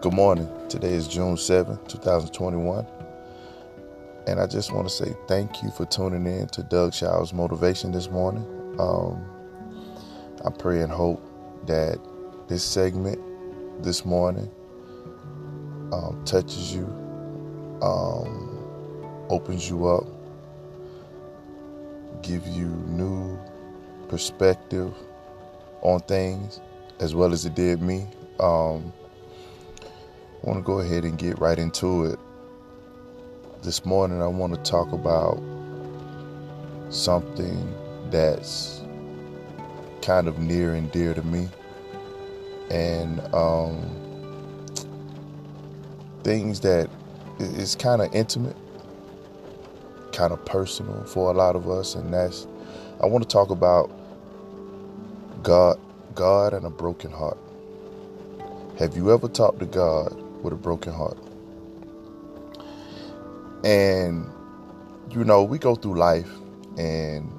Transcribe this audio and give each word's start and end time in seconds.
Good 0.00 0.14
morning. 0.14 0.48
Today 0.70 0.94
is 0.94 1.06
June 1.06 1.36
7, 1.36 1.78
2021. 1.86 2.86
And 4.26 4.40
I 4.40 4.46
just 4.46 4.72
want 4.72 4.88
to 4.88 4.94
say 4.94 5.14
thank 5.28 5.62
you 5.62 5.70
for 5.70 5.84
tuning 5.84 6.26
in 6.26 6.46
to 6.48 6.62
Doug 6.62 6.94
Showers 6.94 7.34
Motivation 7.34 7.92
this 7.92 8.08
morning. 8.08 8.42
Um, 8.78 9.22
I 10.42 10.48
pray 10.58 10.80
and 10.80 10.90
hope 10.90 11.22
that 11.66 11.98
this 12.48 12.64
segment 12.64 13.20
this 13.84 14.06
morning 14.06 14.50
um, 15.92 16.22
touches 16.24 16.74
you, 16.74 16.86
um, 17.82 19.26
opens 19.28 19.68
you 19.68 19.86
up, 19.86 20.06
give 22.22 22.46
you 22.46 22.68
new 22.88 23.38
perspective 24.08 24.94
on 25.82 26.00
things 26.00 26.58
as 27.00 27.14
well 27.14 27.34
as 27.34 27.44
it 27.44 27.54
did 27.54 27.82
me. 27.82 28.06
Um, 28.38 28.94
I 30.42 30.46
want 30.48 30.58
to 30.58 30.62
go 30.62 30.78
ahead 30.78 31.04
and 31.04 31.18
get 31.18 31.38
right 31.38 31.58
into 31.58 32.04
it. 32.04 32.18
This 33.62 33.84
morning, 33.84 34.22
I 34.22 34.26
want 34.26 34.54
to 34.54 34.70
talk 34.70 34.90
about 34.92 35.38
something 36.88 37.74
that's 38.08 38.80
kind 40.00 40.28
of 40.28 40.38
near 40.38 40.72
and 40.72 40.90
dear 40.92 41.12
to 41.12 41.22
me, 41.22 41.46
and 42.70 43.20
um, 43.34 43.84
things 46.22 46.60
that 46.60 46.88
is 47.38 47.76
kind 47.76 48.00
of 48.00 48.14
intimate, 48.14 48.56
kind 50.12 50.32
of 50.32 50.42
personal 50.46 51.04
for 51.04 51.30
a 51.30 51.34
lot 51.34 51.54
of 51.54 51.68
us, 51.68 51.96
and 51.96 52.14
that's 52.14 52.46
I 53.02 53.06
want 53.06 53.22
to 53.24 53.28
talk 53.28 53.50
about 53.50 53.90
God, 55.42 55.78
God 56.14 56.54
and 56.54 56.64
a 56.64 56.70
broken 56.70 57.10
heart. 57.10 57.36
Have 58.78 58.96
you 58.96 59.12
ever 59.12 59.28
talked 59.28 59.58
to 59.58 59.66
God 59.66 60.29
with 60.42 60.52
a 60.52 60.56
broken 60.56 60.92
heart. 60.92 61.18
And, 63.64 64.26
you 65.10 65.24
know, 65.24 65.42
we 65.42 65.58
go 65.58 65.74
through 65.74 65.98
life 65.98 66.30
and 66.78 67.30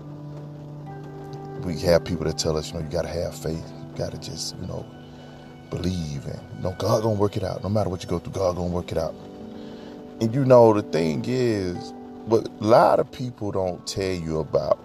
we 1.63 1.79
have 1.79 2.03
people 2.03 2.25
that 2.25 2.37
tell 2.37 2.57
us, 2.57 2.69
you 2.69 2.75
know, 2.75 2.85
you 2.85 2.91
got 2.91 3.03
to 3.03 3.07
have 3.07 3.35
faith. 3.35 3.71
You 3.91 3.97
got 3.97 4.11
to 4.11 4.17
just, 4.17 4.55
you 4.57 4.67
know, 4.67 4.85
believe. 5.69 6.25
And, 6.25 6.39
you 6.57 6.63
know, 6.63 6.75
God 6.77 7.03
going 7.03 7.15
to 7.15 7.21
work 7.21 7.37
it 7.37 7.43
out. 7.43 7.63
No 7.63 7.69
matter 7.69 7.89
what 7.89 8.03
you 8.03 8.09
go 8.09 8.19
through, 8.19 8.33
God 8.33 8.55
going 8.55 8.69
to 8.69 8.75
work 8.75 8.91
it 8.91 8.97
out. 8.97 9.15
And, 10.19 10.33
you 10.33 10.45
know, 10.45 10.73
the 10.73 10.83
thing 10.83 11.25
is, 11.27 11.93
what 12.25 12.47
a 12.47 12.63
lot 12.63 12.99
of 12.99 13.11
people 13.11 13.51
don't 13.51 13.85
tell 13.87 14.13
you 14.13 14.39
about 14.39 14.79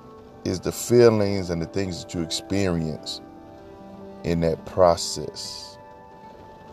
is 0.45 0.61
the 0.61 0.73
feelings 0.73 1.51
and 1.51 1.61
the 1.61 1.67
things 1.67 2.03
that 2.03 2.15
you 2.15 2.23
experience 2.23 3.21
in 4.25 4.41
that 4.41 4.65
process 4.65 5.77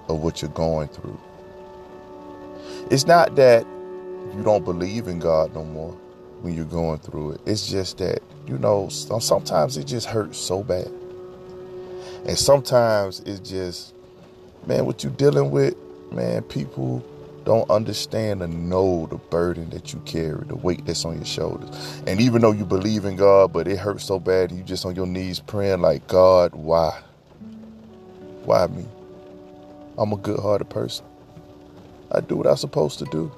of 0.07 0.21
what 0.21 0.41
you're 0.41 0.51
going 0.51 0.87
through. 0.87 1.19
It's 2.91 3.07
not 3.07 3.35
that 3.37 3.65
you 4.35 4.43
don't 4.43 4.65
believe 4.65 5.07
in 5.07 5.19
God 5.19 5.53
no 5.55 5.63
more 5.63 5.93
when 6.41 6.53
you're 6.55 6.65
going 6.65 6.99
through 6.99 7.33
it. 7.33 7.41
It's 7.45 7.67
just 7.67 7.97
that, 7.99 8.21
you 8.47 8.57
know, 8.57 8.89
sometimes 8.89 9.77
it 9.77 9.85
just 9.85 10.07
hurts 10.07 10.37
so 10.37 10.63
bad. 10.63 10.91
And 12.25 12.37
sometimes 12.37 13.21
it's 13.21 13.39
just, 13.49 13.93
man, 14.67 14.85
what 14.85 15.03
you're 15.03 15.13
dealing 15.13 15.51
with, 15.51 15.75
man, 16.11 16.43
people 16.43 17.05
don't 17.45 17.69
understand 17.69 18.41
and 18.43 18.69
know 18.69 19.07
the 19.07 19.17
burden 19.17 19.69
that 19.71 19.93
you 19.93 19.99
carry, 20.05 20.45
the 20.45 20.55
weight 20.55 20.85
that's 20.85 21.05
on 21.05 21.15
your 21.15 21.25
shoulders. 21.25 22.01
And 22.07 22.21
even 22.21 22.41
though 22.41 22.53
you 22.53 22.65
believe 22.65 23.05
in 23.05 23.17
God, 23.17 23.53
but 23.53 23.67
it 23.67 23.77
hurts 23.77 24.05
so 24.05 24.19
bad, 24.19 24.51
you 24.51 24.63
just 24.63 24.85
on 24.85 24.95
your 24.95 25.07
knees 25.07 25.39
praying 25.41 25.81
like, 25.81 26.07
God, 26.07 26.55
why? 26.55 27.01
Why 28.45 28.67
me? 28.67 28.85
I'm 29.97 30.13
a 30.13 30.17
good 30.17 30.39
hearted 30.39 30.69
person. 30.69 31.05
I 32.13 32.21
do 32.21 32.37
what 32.37 32.47
I'm 32.47 32.57
supposed 32.57 32.99
to 32.99 33.05
do. 33.05 33.31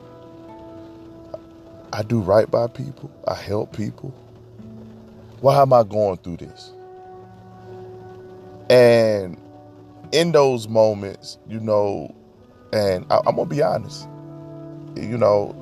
I 1.94 2.04
do 2.04 2.20
right 2.20 2.50
by 2.50 2.68
people. 2.68 3.10
I 3.28 3.36
help 3.36 3.76
people. 3.76 4.14
Why 5.42 5.62
am 5.62 5.74
I 5.74 5.84
going 5.84 6.18
through 6.18 6.38
this? 6.38 6.72
And 8.70 9.38
in 10.12 10.32
those 10.32 10.68
moments, 10.68 11.38
you 11.48 11.60
know, 11.60 12.14
and 12.74 13.06
I, 13.10 13.18
am 13.26 13.36
gonna 13.36 13.46
be 13.46 13.62
honest, 13.62 14.08
you 14.96 15.18
know, 15.18 15.56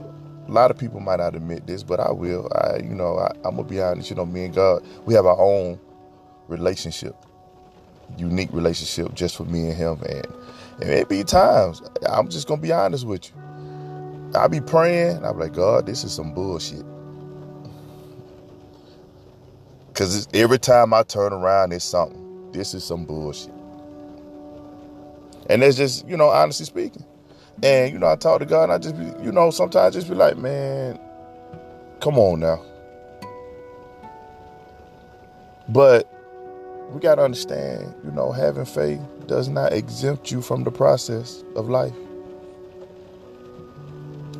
a 0.48 0.52
lot 0.52 0.72
of 0.72 0.78
people 0.78 1.00
might 1.00 1.20
not 1.20 1.36
admit 1.36 1.68
this, 1.68 1.84
but 1.84 2.00
I 2.00 2.12
will. 2.12 2.50
I, 2.54 2.78
you 2.78 2.96
know, 2.96 3.18
I, 3.18 3.32
I'm 3.46 3.56
gonna 3.56 3.64
be 3.64 3.82
honest. 3.82 4.10
You 4.10 4.16
know, 4.16 4.26
me 4.26 4.46
and 4.46 4.56
God, 4.56 4.86
we 5.06 5.14
have 5.14 5.26
our 5.26 5.40
own 5.40 5.80
relationship, 6.48 7.16
unique 8.18 8.50
relationship, 8.52 9.14
just 9.14 9.36
for 9.36 9.46
me 9.46 9.68
and 9.68 9.74
Him, 9.74 10.02
and 10.04 10.28
and 10.82 10.90
it 10.90 11.10
be 11.10 11.24
times, 11.24 11.82
I'm 12.08 12.30
just 12.30 12.48
gonna 12.48 12.62
be 12.62 12.72
honest 12.74 13.08
with 13.08 13.30
you. 13.30 13.36
I 14.36 14.48
be 14.48 14.62
praying, 14.62 15.26
I 15.26 15.32
be 15.34 15.40
like, 15.40 15.54
God, 15.54 15.86
this 15.86 16.04
is 16.04 16.14
some 16.14 16.34
bullshit. 16.34 16.86
Cause 19.94 20.28
every 20.34 20.60
time 20.60 20.94
I 20.94 21.04
turn 21.04 21.34
around, 21.34 21.74
it's 21.74 21.86
something. 21.86 22.52
This 22.54 22.74
is 22.74 22.84
some 22.84 23.06
bullshit. 23.06 23.54
And 25.50 25.62
that's 25.62 25.78
just, 25.78 26.08
you 26.08 26.18
know, 26.18 26.30
honestly 26.30 26.66
speaking. 26.66 27.06
And, 27.64 27.94
you 27.94 28.00
know, 28.00 28.08
I 28.08 28.16
talk 28.18 28.40
to 28.40 28.46
God 28.46 28.66
and 28.66 28.74
I 28.74 28.80
just 28.80 28.98
be, 28.98 29.06
you 29.26 29.32
know, 29.32 29.52
sometimes 29.52 29.96
just 29.96 30.10
be 30.10 30.16
like, 30.16 30.38
man, 30.38 31.00
come 32.02 32.18
on 32.20 32.42
now. 32.42 32.64
But 35.70 36.03
we 36.94 37.00
got 37.00 37.16
to 37.16 37.24
understand, 37.24 37.96
you 38.06 38.12
know, 38.12 38.32
having 38.32 38.66
faith 38.66 39.02
does 39.26 39.50
not 39.50 39.74
exempt 39.74 40.32
you 40.32 40.42
from 40.42 40.64
the 40.64 40.72
process 40.72 41.44
of 41.56 41.68
life. 41.68 41.94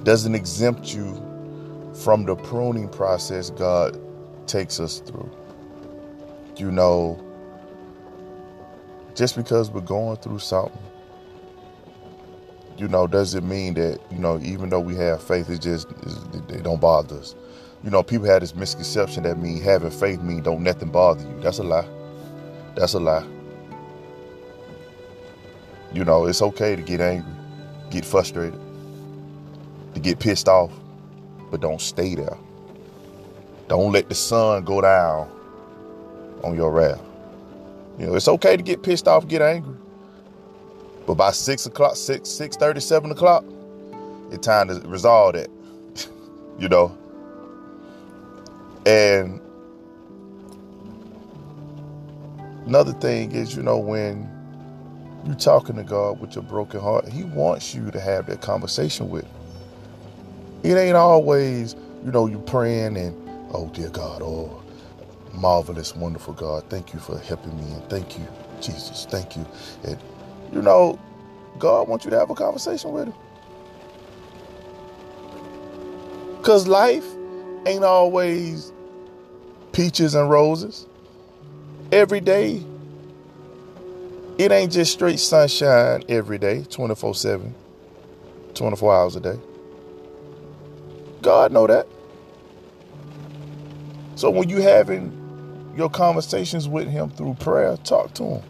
Doesn't 0.04 0.36
exempt 0.36 0.94
you 0.94 1.16
from 2.04 2.26
the 2.26 2.36
pruning 2.36 2.90
process 2.90 3.50
God 3.50 4.00
takes 4.48 4.80
us 4.80 5.00
through. 5.00 5.32
You 6.58 6.72
know, 6.72 7.20
just 9.16 9.36
because 9.36 9.72
we're 9.72 9.82
going 9.82 10.18
through 10.18 10.40
something, 10.40 10.78
you 12.78 12.88
know, 12.88 13.08
doesn't 13.08 13.48
mean 13.48 13.74
that, 13.76 14.00
you 14.12 14.20
know, 14.20 14.40
even 14.44 14.70
though 14.70 14.80
we 14.80 14.96
have 14.96 15.24
faith, 15.24 15.50
it 15.50 15.62
just, 15.62 15.88
it 16.50 16.64
don't 16.64 16.82
bother 16.82 17.18
us. 17.18 17.36
You 17.84 17.90
know, 17.90 18.04
people 18.04 18.28
have 18.28 18.42
this 18.42 18.56
misconception 18.56 19.24
that 19.24 19.40
mean 19.40 19.62
having 19.62 19.92
faith 19.92 20.22
mean 20.22 20.44
don't 20.44 20.62
nothing 20.64 20.92
bother 20.92 21.24
you. 21.28 21.40
That's 21.42 21.58
a 21.60 21.64
lie. 21.64 21.88
That's 22.76 22.94
a 22.94 23.00
lie. 23.00 23.26
You 25.94 26.04
know, 26.04 26.26
it's 26.26 26.42
okay 26.42 26.76
to 26.76 26.82
get 26.82 27.02
angry, 27.02 27.32
get 27.92 28.04
frustrated, 28.06 28.60
to 29.94 30.00
get 30.00 30.20
pissed 30.20 30.48
off, 30.48 30.72
but 31.52 31.62
don't 31.62 31.82
stay 31.82 32.16
there. 32.16 32.38
Don't 33.68 33.92
let 33.92 34.10
the 34.10 34.16
sun 34.16 34.64
go 34.64 34.82
down 34.82 35.30
on 36.44 36.56
your 36.56 36.72
wrath. 36.72 37.02
You 38.00 38.08
know, 38.08 38.16
it's 38.16 38.28
okay 38.28 38.58
to 38.58 38.64
get 38.64 38.82
pissed 38.82 39.08
off, 39.08 39.28
get 39.28 39.42
angry. 39.42 39.76
But 41.06 41.16
by 41.16 41.32
six 41.32 41.66
o'clock, 41.66 41.96
six, 41.96 42.30
six 42.30 42.56
thirty, 42.56 42.80
seven 42.80 43.12
o'clock, 43.12 43.46
it's 44.32 44.46
time 44.46 44.70
to 44.70 44.76
resolve 44.88 45.34
that. 45.34 45.50
you 46.60 46.70
know. 46.70 46.98
And 48.86 49.40
Another 52.66 52.94
thing 52.94 53.32
is, 53.34 53.56
you 53.56 53.64
know, 53.64 53.78
when 53.78 54.30
you're 55.26 55.36
talking 55.36 55.76
to 55.76 55.84
God 55.84 56.20
with 56.20 56.36
your 56.36 56.44
broken 56.44 56.80
heart, 56.80 57.08
He 57.08 57.24
wants 57.24 57.76
you 57.76 57.92
to 57.92 58.00
have 58.00 58.28
that 58.28 58.42
conversation 58.42 59.10
with. 59.10 59.26
Him. 59.26 59.32
It 60.64 60.78
ain't 60.78 60.96
always, 60.96 61.76
you 62.06 62.12
know, 62.12 62.28
you 62.28 62.40
praying 62.40 62.98
and, 62.98 63.16
oh 63.54 63.70
dear 63.74 63.90
God, 63.90 64.22
oh 64.22 64.64
marvelous, 65.34 65.96
wonderful 65.96 66.34
God, 66.34 66.64
thank 66.70 66.94
you 66.94 67.00
for 67.00 67.18
helping 67.20 67.56
me 67.58 67.64
and 67.74 67.84
thank 67.90 68.18
you, 68.18 68.26
Jesus, 68.62 69.06
thank 69.10 69.36
you. 69.36 69.46
And 69.84 69.98
you 70.54 70.62
know, 70.62 71.00
God 71.60 71.88
wants 71.88 72.06
you 72.06 72.12
to 72.12 72.20
have 72.20 72.30
a 72.30 72.36
conversation 72.36 72.92
with 72.92 73.08
him. 73.08 73.14
Cause 76.44 76.68
life 76.68 77.06
ain't 77.66 77.84
always 77.84 78.72
peaches 79.72 80.16
and 80.16 80.30
roses 80.30 80.88
every 81.94 82.20
day. 82.20 82.62
It 84.40 84.52
ain't 84.52 84.72
just 84.72 84.92
straight 84.92 85.20
sunshine 85.20 86.04
every 86.10 86.40
day, 86.40 86.64
24 86.64 87.14
7, 87.14 87.54
24 88.56 88.96
hours 88.96 89.16
a 89.16 89.20
day. 89.20 89.40
God 91.22 91.52
know 91.52 91.68
that. 91.68 91.88
So 94.16 94.32
when 94.32 94.50
you 94.50 94.62
having 94.62 95.12
your 95.78 95.90
conversations 95.90 96.68
with 96.68 96.88
him 96.90 97.12
through 97.12 97.36
prayer, 97.36 97.78
talk 97.78 98.14
to 98.16 98.24
him. 98.24 98.44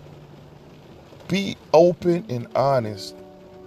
Be 1.28 1.58
open 1.74 2.26
and 2.30 2.48
honest 2.56 3.16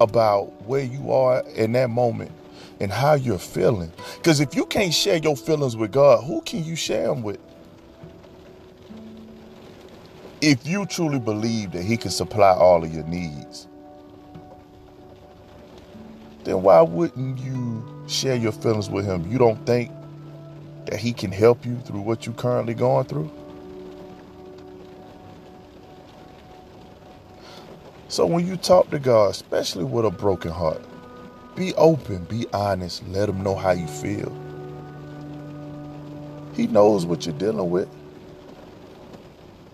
about 0.00 0.46
where 0.62 0.84
you 0.84 1.12
are 1.12 1.40
in 1.50 1.72
that 1.72 1.90
moment 1.90 2.32
and 2.80 2.90
how 2.90 3.14
you're 3.14 3.38
feeling. 3.38 3.92
Because 4.16 4.40
if 4.40 4.54
you 4.54 4.66
can't 4.66 4.92
share 4.94 5.18
your 5.18 5.36
feelings 5.36 5.76
with 5.76 5.92
God, 5.92 6.24
who 6.24 6.40
can 6.42 6.64
you 6.64 6.76
share 6.76 7.08
them 7.08 7.22
with? 7.22 7.40
If 10.46 10.64
you 10.64 10.86
truly 10.86 11.18
believe 11.18 11.72
that 11.72 11.82
he 11.82 11.96
can 11.96 12.12
supply 12.12 12.52
all 12.52 12.84
of 12.84 12.94
your 12.94 13.02
needs, 13.06 13.66
then 16.44 16.62
why 16.62 16.80
wouldn't 16.82 17.40
you 17.40 17.84
share 18.06 18.36
your 18.36 18.52
feelings 18.52 18.88
with 18.88 19.04
him? 19.04 19.28
You 19.28 19.38
don't 19.38 19.66
think 19.66 19.90
that 20.84 21.00
he 21.00 21.12
can 21.12 21.32
help 21.32 21.66
you 21.66 21.76
through 21.80 22.02
what 22.02 22.26
you're 22.26 22.34
currently 22.36 22.74
going 22.74 23.06
through? 23.06 23.28
So 28.06 28.24
when 28.24 28.46
you 28.46 28.56
talk 28.56 28.88
to 28.90 29.00
God, 29.00 29.32
especially 29.32 29.82
with 29.82 30.04
a 30.04 30.12
broken 30.12 30.52
heart, 30.52 30.80
be 31.56 31.74
open, 31.74 32.22
be 32.26 32.46
honest, 32.52 33.04
let 33.08 33.28
him 33.28 33.42
know 33.42 33.56
how 33.56 33.72
you 33.72 33.88
feel. 33.88 34.32
He 36.54 36.68
knows 36.68 37.04
what 37.04 37.26
you're 37.26 37.36
dealing 37.36 37.68
with. 37.68 37.88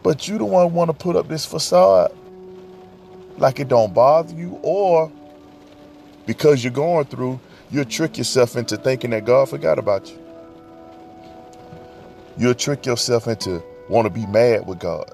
But 0.02 0.28
you 0.28 0.38
the 0.38 0.44
one 0.44 0.72
want 0.74 0.88
to 0.90 0.94
put 0.94 1.16
up 1.16 1.28
this 1.28 1.44
facade 1.44 2.12
like 3.38 3.60
it 3.60 3.68
don't 3.68 3.94
bother 3.94 4.34
you 4.34 4.58
or 4.62 5.10
because 6.26 6.62
you're 6.62 6.72
going 6.72 7.06
through, 7.06 7.40
you'll 7.70 7.84
trick 7.84 8.18
yourself 8.18 8.56
into 8.56 8.76
thinking 8.76 9.10
that 9.10 9.24
God 9.24 9.48
forgot 9.48 9.78
about 9.78 10.08
you. 10.10 10.18
You'll 12.36 12.54
trick 12.54 12.86
yourself 12.86 13.26
into 13.26 13.62
want 13.88 14.06
to 14.06 14.10
be 14.10 14.26
mad 14.26 14.66
with 14.66 14.78
God. 14.78 15.12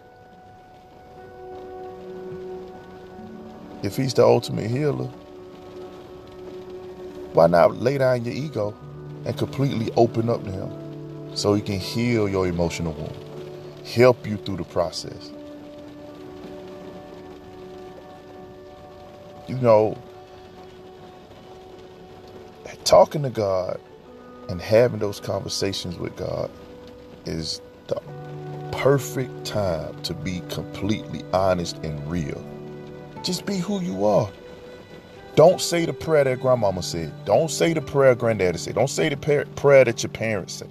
If 3.82 3.96
he's 3.96 4.14
the 4.14 4.24
ultimate 4.24 4.70
healer, 4.70 5.08
why 7.32 7.46
not 7.46 7.76
lay 7.76 7.98
down 7.98 8.24
your 8.24 8.34
ego 8.34 8.74
and 9.24 9.36
completely 9.36 9.90
open 9.96 10.28
up 10.28 10.44
to 10.44 10.50
him 10.50 11.36
so 11.36 11.54
he 11.54 11.62
can 11.62 11.78
heal 11.78 12.28
your 12.28 12.46
emotional 12.46 12.92
wound, 12.92 13.16
help 13.94 14.26
you 14.26 14.36
through 14.36 14.58
the 14.58 14.64
process? 14.64 15.32
You 19.48 19.56
know, 19.56 19.96
talking 22.88 23.22
to 23.22 23.28
God 23.30 23.78
and 24.48 24.62
having 24.62 24.98
those 24.98 25.20
conversations 25.20 25.98
with 25.98 26.16
God 26.16 26.50
is 27.26 27.60
the 27.86 28.00
perfect 28.72 29.44
time 29.44 30.00
to 30.04 30.14
be 30.14 30.40
completely 30.48 31.22
honest 31.34 31.76
and 31.84 32.10
real. 32.10 32.42
Just 33.22 33.44
be 33.44 33.58
who 33.58 33.82
you 33.82 34.06
are. 34.06 34.30
Don't 35.34 35.60
say 35.60 35.84
the 35.84 35.92
prayer 35.92 36.24
that 36.24 36.40
grandmama 36.40 36.82
said. 36.82 37.12
Don't 37.26 37.50
say 37.50 37.74
the 37.74 37.82
prayer 37.82 38.14
granddaddy 38.14 38.56
said. 38.56 38.74
Don't 38.74 38.88
say 38.88 39.10
the 39.10 39.46
prayer 39.56 39.84
that 39.84 40.02
your 40.02 40.10
parents 40.10 40.54
said. 40.54 40.70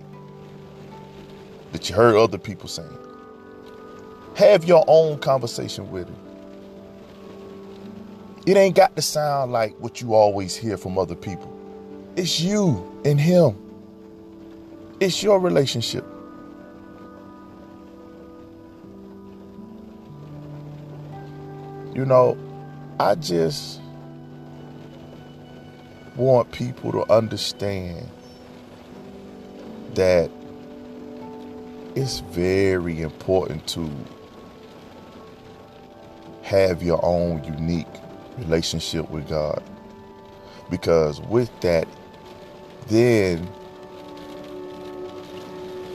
That 1.71 1.87
you 1.87 1.95
heard 1.95 2.15
other 2.15 2.39
people 2.39 2.67
saying. 2.67 3.06
Have 4.37 4.65
your 4.65 4.85
own 4.87 5.17
conversation 5.17 5.89
with 5.89 6.07
him. 6.07 6.15
It 8.45 8.55
ain't 8.55 8.75
got 8.75 8.95
to 8.95 9.01
sound 9.01 9.51
like 9.51 9.75
what 9.79 9.99
you 9.99 10.13
always 10.13 10.55
hear 10.55 10.77
from 10.77 10.99
other 10.99 11.15
people. 11.15 11.51
It's 12.15 12.39
you 12.39 13.01
and 13.03 13.19
him. 13.19 13.57
It's 14.99 15.23
your 15.23 15.39
relationship. 15.39 16.05
You 21.95 22.05
know, 22.05 22.37
I 22.99 23.15
just 23.15 23.81
want 26.15 26.51
people 26.51 26.91
to 26.91 27.11
understand 27.11 28.07
that 29.95 30.29
it's 31.95 32.19
very 32.19 33.01
important 33.01 33.65
to 33.69 33.89
have 36.47 36.81
your 36.81 37.03
own 37.03 37.43
unique 37.43 37.85
relationship 38.37 39.09
with 39.09 39.27
God. 39.27 39.61
Because 40.69 41.19
with 41.23 41.51
that, 41.59 41.85
then 42.87 43.49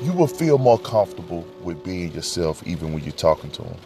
you 0.02 0.12
will 0.12 0.26
feel 0.26 0.58
more 0.58 0.78
comfortable 0.78 1.46
with 1.62 1.82
being 1.82 2.12
yourself 2.12 2.62
even 2.66 2.92
when 2.92 3.02
you're 3.02 3.12
talking 3.12 3.50
to 3.52 3.62
him. 3.62 3.76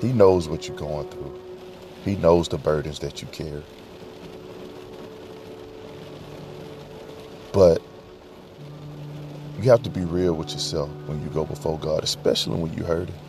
He 0.00 0.12
knows 0.12 0.48
what 0.48 0.66
you're 0.66 0.76
going 0.76 1.08
through. 1.08 1.40
He 2.04 2.16
knows 2.16 2.48
the 2.48 2.58
burdens 2.58 2.98
that 3.00 3.22
you 3.22 3.28
carry. 3.28 3.62
But 7.52 7.80
you 9.60 9.70
have 9.70 9.84
to 9.84 9.90
be 9.90 10.00
real 10.00 10.34
with 10.34 10.50
yourself 10.50 10.90
when 11.06 11.22
you 11.22 11.28
go 11.28 11.44
before 11.44 11.78
God, 11.78 12.02
especially 12.02 12.60
when 12.60 12.74
you 12.74 12.82
hurt 12.82 13.08
him. 13.08 13.27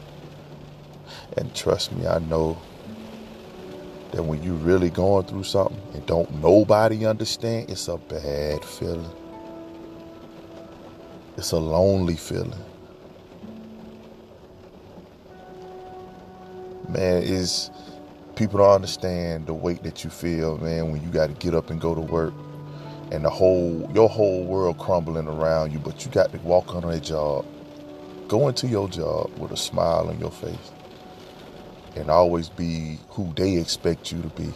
And 1.37 1.53
trust 1.55 1.91
me, 1.91 2.07
I 2.07 2.19
know 2.19 2.57
that 4.11 4.23
when 4.23 4.41
you're 4.41 4.55
really 4.55 4.89
going 4.89 5.25
through 5.25 5.43
something 5.43 5.79
and 5.93 6.05
don't 6.05 6.41
nobody 6.41 7.05
understand, 7.05 7.69
it's 7.69 7.87
a 7.87 7.97
bad 7.97 8.65
feeling. 8.65 9.11
It's 11.37 11.51
a 11.51 11.57
lonely 11.57 12.15
feeling. 12.15 12.53
Man, 16.87 17.21
is 17.21 17.69
people 18.35 18.59
don't 18.59 18.71
understand 18.71 19.45
the 19.45 19.53
weight 19.53 19.83
that 19.83 20.03
you 20.03 20.09
feel, 20.09 20.57
man, 20.57 20.91
when 20.91 21.03
you 21.03 21.09
got 21.09 21.27
to 21.27 21.33
get 21.33 21.53
up 21.53 21.69
and 21.69 21.79
go 21.79 21.93
to 21.93 22.01
work 22.01 22.33
and 23.11 23.23
the 23.23 23.29
whole 23.29 23.89
your 23.93 24.09
whole 24.09 24.43
world 24.43 24.77
crumbling 24.79 25.27
around 25.27 25.71
you, 25.71 25.79
but 25.79 26.03
you 26.03 26.11
got 26.11 26.31
to 26.31 26.39
walk 26.39 26.73
on 26.75 26.83
a 26.83 26.99
job. 26.99 27.45
Go 28.27 28.47
into 28.47 28.67
your 28.67 28.87
job 28.87 29.31
with 29.37 29.51
a 29.51 29.57
smile 29.57 30.09
on 30.09 30.19
your 30.19 30.31
face 30.31 30.71
and 31.95 32.09
always 32.09 32.49
be 32.49 32.99
who 33.09 33.31
they 33.35 33.57
expect 33.57 34.11
you 34.11 34.21
to 34.21 34.29
be. 34.29 34.53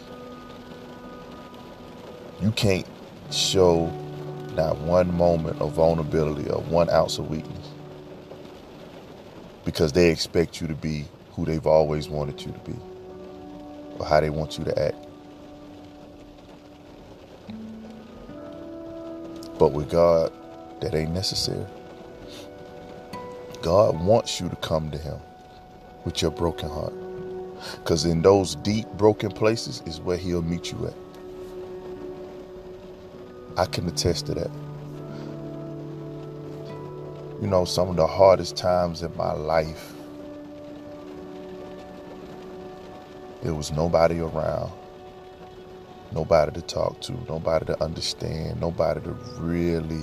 You 2.40 2.50
can't 2.52 2.86
show 3.30 3.86
not 4.54 4.78
one 4.78 5.14
moment 5.16 5.60
of 5.60 5.72
vulnerability 5.72 6.48
or 6.50 6.60
one 6.62 6.90
ounce 6.90 7.18
of 7.18 7.28
weakness 7.30 7.68
because 9.64 9.92
they 9.92 10.10
expect 10.10 10.60
you 10.60 10.66
to 10.68 10.74
be 10.74 11.06
who 11.32 11.44
they've 11.44 11.66
always 11.66 12.08
wanted 12.08 12.40
you 12.40 12.52
to 12.52 12.58
be 12.60 12.76
or 13.98 14.06
how 14.06 14.20
they 14.20 14.30
want 14.30 14.58
you 14.58 14.64
to 14.64 14.78
act. 14.82 14.96
But 19.58 19.72
with 19.72 19.90
God, 19.90 20.32
that 20.80 20.94
ain't 20.94 21.12
necessary. 21.12 21.64
God 23.62 23.98
wants 24.04 24.40
you 24.40 24.48
to 24.48 24.56
come 24.56 24.90
to 24.90 24.98
Him 24.98 25.18
with 26.04 26.20
your 26.20 26.30
broken 26.30 26.68
heart. 26.68 26.92
Because 27.76 28.04
in 28.04 28.22
those 28.22 28.56
deep, 28.56 28.86
broken 28.92 29.30
places 29.30 29.82
is 29.86 30.00
where 30.00 30.16
He'll 30.16 30.42
meet 30.42 30.72
you 30.72 30.86
at. 30.86 30.94
I 33.56 33.66
can 33.66 33.86
attest 33.88 34.26
to 34.26 34.34
that. 34.34 34.50
You 37.40 37.48
know, 37.48 37.64
some 37.64 37.88
of 37.90 37.96
the 37.96 38.06
hardest 38.06 38.56
times 38.56 39.02
in 39.02 39.16
my 39.16 39.32
life, 39.32 39.94
there 43.42 43.54
was 43.54 43.72
nobody 43.72 44.20
around, 44.20 44.72
nobody 46.12 46.52
to 46.52 46.62
talk 46.62 47.00
to, 47.02 47.12
nobody 47.28 47.66
to 47.66 47.82
understand, 47.82 48.60
nobody 48.60 49.00
to 49.02 49.10
really 49.38 50.02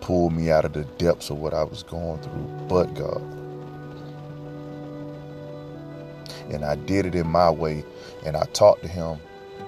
pull 0.00 0.30
me 0.30 0.50
out 0.50 0.64
of 0.64 0.72
the 0.72 0.84
depths 0.98 1.30
of 1.30 1.38
what 1.38 1.54
I 1.54 1.64
was 1.64 1.82
going 1.82 2.20
through 2.22 2.66
but 2.68 2.94
God. 2.94 3.45
And 6.52 6.64
I 6.64 6.76
did 6.76 7.06
it 7.06 7.14
in 7.14 7.26
my 7.28 7.50
way, 7.50 7.84
and 8.24 8.36
I 8.36 8.44
talked 8.52 8.82
to 8.82 8.88
him 8.88 9.18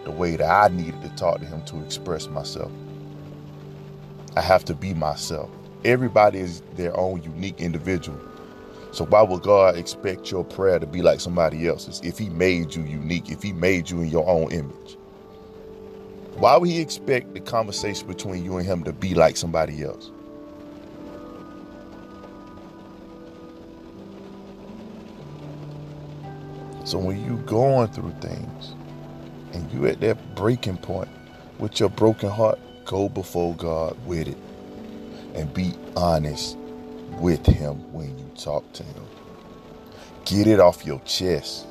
the 0.04 0.11
way 0.11 0.37
that 0.37 0.50
I 0.50 0.75
needed 0.75 1.02
to 1.02 1.11
talk 1.16 1.40
to 1.40 1.47
him 1.47 1.62
to 1.66 1.82
express 1.85 2.28
myself. 2.28 2.73
I 4.37 4.40
have 4.40 4.64
to 4.66 4.75
be 4.75 4.94
myself. 4.94 5.50
Everybody 5.85 6.40
is 6.40 6.62
their 6.76 6.97
own 6.97 7.23
unique 7.23 7.61
individual. 7.61 8.20
So 8.92 9.04
why 9.06 9.23
would 9.23 9.42
God 9.42 9.76
expect 9.76 10.30
your 10.30 10.44
prayer 10.44 10.78
to 10.78 10.87
be 10.87 11.02
like 11.02 11.20
somebody 11.20 11.68
else's 11.68 12.00
if 12.04 12.18
he 12.18 12.30
made 12.30 12.75
you 12.75 12.82
unique, 12.85 13.30
if 13.30 13.42
he 13.42 13.52
made 13.52 13.90
you 13.90 14.00
in 14.00 14.08
your 14.08 14.28
own 14.28 14.52
image? 14.52 14.99
Why 16.37 16.56
would 16.56 16.68
he 16.68 16.80
expect 16.80 17.35
the 17.35 17.40
conversation 17.40 18.06
between 18.08 18.44
you 18.44 18.58
and 18.58 18.66
him 18.66 18.85
to 18.85 18.92
be 18.92 19.14
like 19.14 19.37
somebody 19.37 19.82
else? 19.85 20.11
So 26.88 26.97
when 26.97 27.23
you 27.23 27.37
going 27.45 27.88
through 27.88 28.14
things 28.18 28.75
and 29.52 29.71
you 29.71 29.87
at 29.88 30.00
that 30.00 30.35
breaking 30.35 30.78
point 30.78 31.11
with 31.59 31.78
your 31.80 31.90
broken 31.90 32.30
heart, 32.30 32.59
go 32.87 33.11
before 33.11 33.54
God 33.57 33.95
with 34.07 34.26
it 34.26 34.38
and 35.35 35.52
be 35.52 35.75
honest 35.97 36.57
with 37.21 37.45
him 37.45 37.92
when 37.92 38.18
you 38.18 38.25
talk 38.38 38.73
to 38.73 38.85
him. 38.85 39.04
Get 40.25 40.47
it 40.47 40.61
off 40.61 40.87
your 40.87 40.99
chest. 41.00 41.66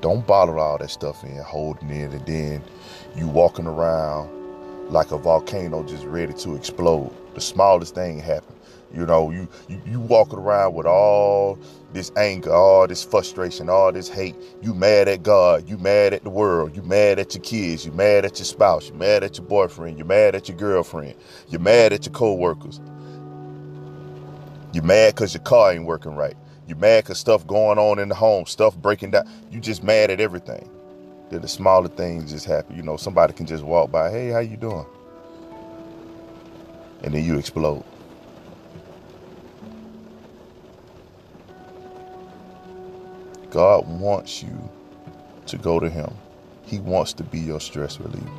Don't 0.00 0.24
bottle 0.24 0.60
all 0.60 0.78
that 0.78 0.90
stuff 0.90 1.24
in, 1.24 1.38
holding 1.38 1.90
it, 1.90 2.12
and 2.12 2.24
then 2.24 2.62
you 3.16 3.26
walking 3.26 3.66
around 3.66 4.30
like 4.92 5.10
a 5.10 5.18
volcano 5.18 5.82
just 5.82 6.04
ready 6.04 6.34
to 6.34 6.54
explode. 6.54 7.12
The 7.34 7.40
smallest 7.40 7.96
thing 7.96 8.20
happen. 8.20 8.54
You 8.94 9.04
know, 9.04 9.30
you, 9.30 9.48
you 9.68 9.80
you 9.86 10.00
walking 10.00 10.38
around 10.38 10.74
with 10.74 10.86
all 10.86 11.58
this 11.92 12.10
anger, 12.16 12.52
all 12.52 12.86
this 12.86 13.04
frustration, 13.04 13.68
all 13.68 13.92
this 13.92 14.08
hate. 14.08 14.34
You 14.62 14.74
mad 14.74 15.08
at 15.08 15.22
God, 15.22 15.68
you 15.68 15.76
mad 15.78 16.14
at 16.14 16.24
the 16.24 16.30
world, 16.30 16.74
you 16.74 16.82
mad 16.82 17.18
at 17.18 17.34
your 17.34 17.42
kids, 17.42 17.84
you 17.84 17.92
mad 17.92 18.24
at 18.24 18.38
your 18.38 18.46
spouse, 18.46 18.88
you 18.88 18.94
mad 18.94 19.24
at 19.24 19.36
your 19.36 19.46
boyfriend, 19.46 19.98
you 19.98 20.04
mad 20.04 20.34
at 20.34 20.48
your 20.48 20.56
girlfriend, 20.56 21.14
you 21.48 21.58
mad 21.58 21.92
at 21.92 22.06
your 22.06 22.14
co-workers. 22.14 22.80
You 24.72 24.82
mad 24.82 25.14
because 25.14 25.34
your 25.34 25.42
car 25.42 25.72
ain't 25.72 25.86
working 25.86 26.14
right. 26.14 26.34
You 26.66 26.74
mad 26.76 27.04
because 27.04 27.18
stuff 27.18 27.46
going 27.46 27.78
on 27.78 27.98
in 27.98 28.08
the 28.08 28.14
home, 28.14 28.46
stuff 28.46 28.76
breaking 28.76 29.12
down. 29.12 29.24
You 29.50 29.60
just 29.60 29.82
mad 29.82 30.10
at 30.10 30.20
everything. 30.20 30.68
Then 31.30 31.42
the 31.42 31.48
smaller 31.48 31.88
things 31.88 32.32
just 32.32 32.46
happen. 32.46 32.76
You 32.76 32.82
know, 32.82 32.96
somebody 32.96 33.32
can 33.32 33.46
just 33.46 33.64
walk 33.64 33.90
by, 33.90 34.10
hey, 34.10 34.28
how 34.28 34.40
you 34.40 34.56
doing? 34.56 34.86
And 37.02 37.14
then 37.14 37.24
you 37.24 37.38
explode. 37.38 37.84
God 43.50 43.88
wants 43.88 44.42
you 44.42 44.70
to 45.46 45.56
go 45.56 45.80
to 45.80 45.88
Him. 45.88 46.12
He 46.62 46.78
wants 46.78 47.14
to 47.14 47.24
be 47.24 47.38
your 47.38 47.60
stress 47.60 47.98
reliever. 47.98 48.30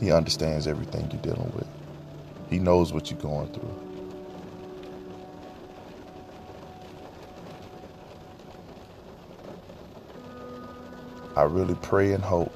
He 0.00 0.10
understands 0.10 0.66
everything 0.66 1.08
you're 1.10 1.22
dealing 1.22 1.52
with. 1.54 1.68
He 2.50 2.58
knows 2.58 2.92
what 2.92 3.10
you're 3.10 3.20
going 3.20 3.52
through. 3.52 3.88
I 11.36 11.42
really 11.42 11.76
pray 11.76 12.14
and 12.14 12.24
hope 12.24 12.52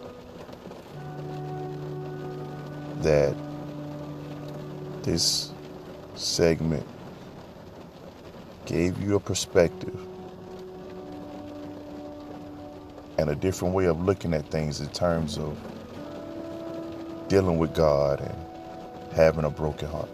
that 3.03 3.37
this 5.03 5.53
segment 6.17 6.87
gave 8.67 9.01
you 9.01 9.15
a 9.17 9.21
perspective 9.21 10.09
and 13.23 13.31
a 13.31 13.37
different 13.37 13.73
way 13.73 13.87
of 13.87 14.03
looking 14.03 14.35
at 14.35 14.45
things 14.51 14.81
in 14.81 14.89
terms 14.89 15.39
of 15.39 15.57
dealing 17.29 17.57
with 17.57 17.73
God 17.73 18.21
and 18.21 19.15
having 19.15 19.45
a 19.45 19.51
broken 19.51 19.89
heart. 19.89 20.09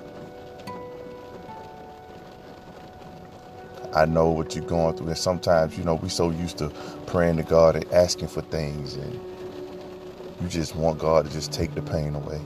I 3.95 4.05
know 4.05 4.31
what 4.31 4.55
you're 4.55 4.67
going 4.67 4.95
through, 4.95 5.09
and 5.09 5.17
sometimes, 5.17 5.79
you 5.79 5.85
know, 5.85 5.95
we 5.95 6.11
so 6.11 6.31
used 6.31 6.59
to 6.59 6.69
praying 7.07 7.39
to 7.39 7.43
God 7.43 7.77
and 7.77 7.91
asking 7.95 8.29
for 8.29 8.43
things, 8.43 8.95
and 8.95 9.15
you 10.43 10.49
just 10.49 10.77
want 10.77 10.99
God 10.99 11.25
to 11.25 11.33
just 11.33 11.51
take 11.51 11.75
the 11.75 11.81
pain 11.81 12.15
away. 12.15 12.41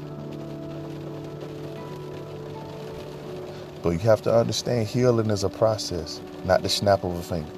But 3.83 3.91
you 3.91 3.99
have 3.99 4.23
to 4.23 4.33
understand 4.33 4.87
healing 4.87 5.29
is 5.31 5.43
a 5.43 5.49
process, 5.49 6.21
not 6.45 6.63
the 6.63 6.69
snap 6.69 7.03
of 7.03 7.17
a 7.17 7.23
finger. 7.23 7.51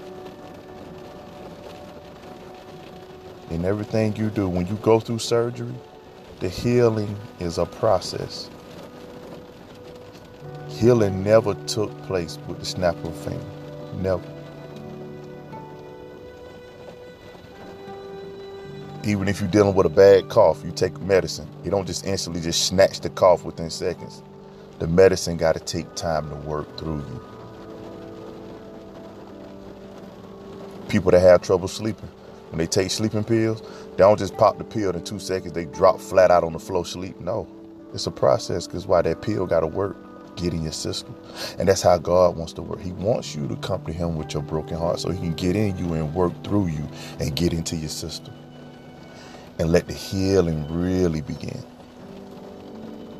In 3.50 3.64
everything 3.64 4.16
you 4.16 4.30
do, 4.30 4.48
when 4.48 4.66
you 4.66 4.76
go 4.76 4.98
through 5.00 5.18
surgery, 5.18 5.74
the 6.40 6.48
healing 6.48 7.16
is 7.40 7.58
a 7.58 7.66
process. 7.66 8.50
Healing 10.68 11.22
never 11.22 11.54
took 11.66 11.90
place 12.02 12.38
with 12.48 12.58
the 12.58 12.64
snap 12.64 12.96
of 12.96 13.06
a 13.06 13.30
finger. 13.30 13.44
Never. 13.96 14.24
Even 19.04 19.28
if 19.28 19.40
you're 19.40 19.50
dealing 19.50 19.74
with 19.74 19.84
a 19.86 19.90
bad 19.90 20.30
cough, 20.30 20.64
you 20.64 20.72
take 20.72 20.98
medicine. 21.02 21.46
You 21.62 21.70
don't 21.70 21.86
just 21.86 22.06
instantly 22.06 22.40
just 22.40 22.66
snatch 22.66 23.00
the 23.00 23.10
cough 23.10 23.44
within 23.44 23.68
seconds. 23.68 24.22
The 24.78 24.86
medicine 24.86 25.36
got 25.36 25.52
to 25.54 25.60
take 25.60 25.94
time 25.94 26.28
to 26.30 26.36
work 26.36 26.78
through 26.78 26.96
you. 26.96 27.24
People 30.88 31.10
that 31.10 31.20
have 31.20 31.42
trouble 31.42 31.68
sleeping, 31.68 32.08
when 32.54 32.60
they 32.60 32.68
take 32.68 32.92
sleeping 32.92 33.24
pills, 33.24 33.62
they 33.62 33.96
don't 33.96 34.16
just 34.16 34.36
pop 34.36 34.58
the 34.58 34.64
pill 34.64 34.92
in 34.92 35.02
two 35.02 35.18
seconds, 35.18 35.54
they 35.54 35.64
drop 35.64 35.98
flat 35.98 36.30
out 36.30 36.44
on 36.44 36.52
the 36.52 36.58
floor 36.60 36.86
sleep. 36.86 37.18
No, 37.18 37.48
it's 37.92 38.06
a 38.06 38.12
process 38.12 38.68
because 38.68 38.86
why 38.86 39.02
that 39.02 39.22
pill 39.22 39.44
got 39.44 39.60
to 39.60 39.66
work, 39.66 39.96
get 40.36 40.54
in 40.54 40.62
your 40.62 40.70
system. 40.70 41.16
And 41.58 41.68
that's 41.68 41.82
how 41.82 41.98
God 41.98 42.36
wants 42.36 42.52
to 42.52 42.62
work. 42.62 42.80
He 42.80 42.92
wants 42.92 43.34
you 43.34 43.48
to 43.48 43.56
come 43.56 43.84
to 43.86 43.92
Him 43.92 44.14
with 44.14 44.34
your 44.34 44.44
broken 44.44 44.78
heart 44.78 45.00
so 45.00 45.10
He 45.10 45.18
can 45.18 45.34
get 45.34 45.56
in 45.56 45.76
you 45.76 45.94
and 45.94 46.14
work 46.14 46.32
through 46.44 46.68
you 46.68 46.88
and 47.18 47.34
get 47.34 47.52
into 47.52 47.74
your 47.74 47.88
system. 47.88 48.32
And 49.58 49.72
let 49.72 49.88
the 49.88 49.92
healing 49.92 50.64
really 50.70 51.22
begin. 51.22 51.64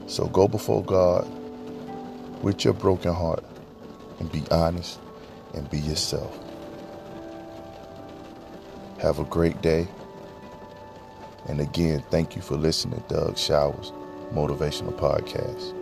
So 0.06 0.26
go 0.26 0.46
before 0.46 0.84
God 0.84 1.26
with 2.40 2.64
your 2.64 2.74
broken 2.74 3.12
heart 3.12 3.42
and 4.20 4.30
be 4.30 4.44
honest 4.52 5.00
and 5.54 5.68
be 5.70 5.80
yourself. 5.80 6.43
Have 9.04 9.18
a 9.18 9.24
great 9.24 9.60
day. 9.60 9.86
And 11.46 11.60
again, 11.60 12.02
thank 12.08 12.36
you 12.36 12.40
for 12.40 12.56
listening 12.56 13.04
Doug 13.06 13.36
Showers 13.36 13.92
Motivational 14.32 14.94
Podcast. 14.94 15.73